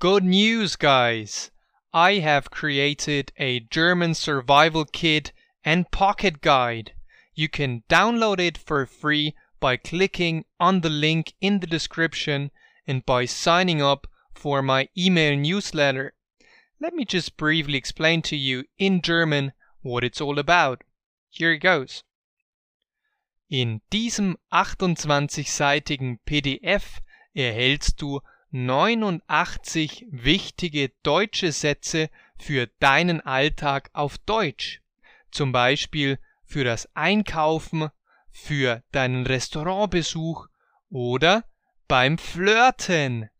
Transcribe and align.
Good 0.00 0.24
news, 0.24 0.76
guys! 0.76 1.50
I 1.92 2.20
have 2.20 2.50
created 2.50 3.32
a 3.36 3.60
German 3.60 4.14
survival 4.14 4.86
kit 4.86 5.30
and 5.62 5.90
pocket 5.90 6.40
guide. 6.40 6.94
You 7.34 7.50
can 7.50 7.82
download 7.86 8.40
it 8.40 8.56
for 8.56 8.86
free 8.86 9.34
by 9.60 9.76
clicking 9.76 10.46
on 10.58 10.80
the 10.80 10.88
link 10.88 11.34
in 11.42 11.60
the 11.60 11.66
description 11.66 12.50
and 12.86 13.04
by 13.04 13.26
signing 13.26 13.82
up 13.82 14.06
for 14.32 14.62
my 14.62 14.88
email 14.96 15.36
newsletter. 15.36 16.14
Let 16.80 16.94
me 16.94 17.04
just 17.04 17.36
briefly 17.36 17.76
explain 17.76 18.22
to 18.22 18.36
you 18.36 18.64
in 18.78 19.02
German 19.02 19.52
what 19.82 20.02
it's 20.02 20.22
all 20.22 20.38
about. 20.38 20.82
Here 21.28 21.52
it 21.52 21.58
goes. 21.58 22.04
In 23.50 23.82
diesem 23.90 24.38
28-seitigen 24.50 26.20
PDF 26.24 27.02
erhältst 27.36 28.00
du 28.00 28.20
89 28.52 30.06
wichtige 30.10 30.88
deutsche 31.02 31.52
Sätze 31.52 32.10
für 32.38 32.66
deinen 32.80 33.20
Alltag 33.20 33.90
auf 33.92 34.18
Deutsch. 34.18 34.80
Zum 35.30 35.52
Beispiel 35.52 36.18
für 36.44 36.64
das 36.64 36.88
Einkaufen, 36.96 37.90
für 38.30 38.82
deinen 38.90 39.24
Restaurantbesuch 39.24 40.48
oder 40.88 41.44
beim 41.86 42.18
Flirten. 42.18 43.30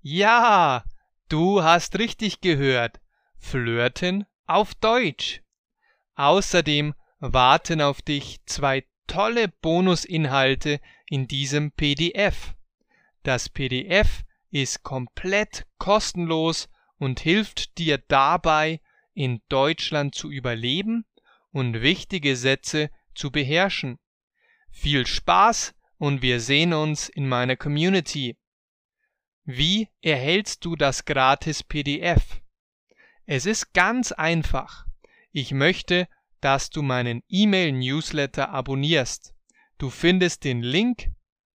Ja, 0.00 0.84
du 1.28 1.62
hast 1.62 1.98
richtig 1.98 2.40
gehört. 2.40 3.00
Flirten 3.38 4.26
auf 4.46 4.74
Deutsch. 4.76 5.42
Außerdem 6.14 6.94
warten 7.18 7.80
auf 7.80 8.02
dich 8.02 8.40
zwei 8.46 8.84
tolle 9.06 9.48
Bonusinhalte 9.48 10.80
in 11.06 11.26
diesem 11.26 11.72
PDF. 11.72 12.54
Das 13.24 13.48
PDF 13.48 14.22
ist 14.52 14.82
komplett 14.82 15.66
kostenlos 15.78 16.68
und 16.98 17.20
hilft 17.20 17.78
dir 17.78 17.98
dabei, 17.98 18.80
in 19.14 19.42
Deutschland 19.48 20.14
zu 20.14 20.30
überleben 20.30 21.04
und 21.50 21.82
wichtige 21.82 22.36
Sätze 22.36 22.90
zu 23.14 23.30
beherrschen. 23.30 23.98
Viel 24.70 25.06
Spaß 25.06 25.74
und 25.98 26.22
wir 26.22 26.40
sehen 26.40 26.72
uns 26.72 27.08
in 27.08 27.28
meiner 27.28 27.56
Community. 27.56 28.36
Wie 29.44 29.88
erhältst 30.00 30.64
du 30.64 30.76
das 30.76 31.04
gratis 31.04 31.62
PDF? 31.62 32.40
Es 33.26 33.46
ist 33.46 33.72
ganz 33.72 34.12
einfach. 34.12 34.86
Ich 35.30 35.52
möchte, 35.52 36.08
dass 36.40 36.70
du 36.70 36.82
meinen 36.82 37.22
E-Mail-Newsletter 37.28 38.50
abonnierst. 38.50 39.34
Du 39.78 39.90
findest 39.90 40.44
den 40.44 40.62
Link 40.62 41.10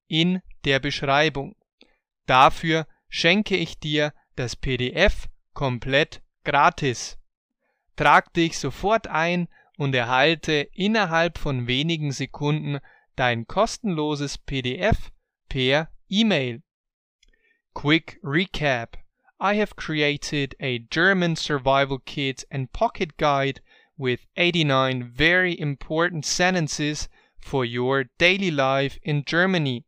in 0.07 0.41
der 0.63 0.79
Beschreibung. 0.79 1.55
Dafür 2.25 2.87
schenke 3.09 3.55
ich 3.55 3.79
dir 3.79 4.13
das 4.35 4.55
PDF 4.55 5.27
komplett 5.53 6.21
gratis. 6.43 7.17
Trag 7.95 8.33
dich 8.33 8.57
sofort 8.57 9.07
ein 9.07 9.47
und 9.77 9.95
erhalte 9.95 10.67
innerhalb 10.73 11.37
von 11.37 11.67
wenigen 11.67 12.11
Sekunden 12.11 12.79
dein 13.15 13.47
kostenloses 13.47 14.37
PDF 14.37 15.11
per 15.47 15.89
E-Mail. 16.09 16.61
Quick 17.73 18.19
recap. 18.21 18.97
I 19.39 19.55
have 19.59 19.75
created 19.75 20.55
a 20.61 20.79
German 20.89 21.35
survival 21.35 21.99
kit 21.99 22.45
and 22.49 22.71
pocket 22.71 23.17
guide 23.17 23.61
with 23.97 24.21
89 24.35 25.11
very 25.13 25.53
important 25.53 26.25
sentences 26.25 27.09
for 27.39 27.65
your 27.65 28.05
daily 28.17 28.51
life 28.51 28.97
in 29.03 29.23
Germany. 29.25 29.84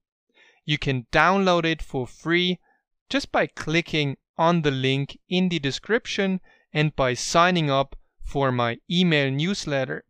You 0.68 0.78
can 0.78 1.08
download 1.14 1.64
it 1.64 1.82
for 1.82 2.06
free 2.06 2.60
just 3.10 3.32
by 3.32 3.48
clicking 3.48 4.18
on 4.38 4.64
the 4.64 4.72
link 4.72 5.18
in 5.30 5.48
the 5.48 5.60
description 5.60 6.42
and 6.74 6.94
by 6.94 7.14
signing 7.14 7.72
up 7.72 7.96
for 8.22 8.52
my 8.52 8.80
email 8.92 9.32
newsletter. 9.32 10.04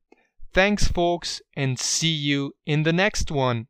Thanks, 0.54 0.88
folks, 0.88 1.44
and 1.56 1.78
see 1.78 2.12
you 2.12 2.54
in 2.66 2.82
the 2.82 2.92
next 2.92 3.30
one. 3.30 3.68